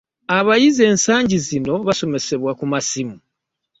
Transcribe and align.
Abayizi 0.37 0.81
ensangi 0.91 1.37
zino 1.47 1.73
basomesebwa 1.87 2.51
ku 2.59 2.65
massimu. 2.71 3.15